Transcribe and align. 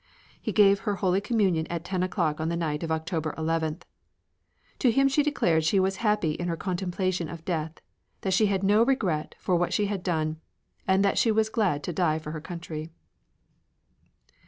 He 0.41 0.51
gave 0.51 0.79
her 0.79 0.95
Holy 0.95 1.21
Communion 1.21 1.67
at 1.67 1.85
ten 1.85 2.01
o'clock 2.01 2.41
on 2.41 2.49
the 2.49 2.55
night 2.57 2.81
of 2.81 2.91
October 2.91 3.35
11th. 3.37 3.83
To 4.79 4.89
him 4.89 5.07
she 5.07 5.21
declared 5.21 5.63
she 5.63 5.79
was 5.79 5.97
happy 5.97 6.31
in 6.31 6.47
her 6.47 6.57
contemplation 6.57 7.29
of 7.29 7.45
death; 7.45 7.73
that 8.21 8.33
she 8.33 8.47
had 8.47 8.63
no 8.63 8.83
regret 8.83 9.35
for 9.37 9.55
what 9.55 9.73
she 9.73 9.85
had 9.85 10.01
done; 10.01 10.41
and 10.87 11.05
that 11.05 11.19
she 11.19 11.31
was 11.31 11.49
glad 11.49 11.83
to 11.83 11.93
die 11.93 12.17
for 12.17 12.31
her 12.31 12.41
country. 12.41 12.89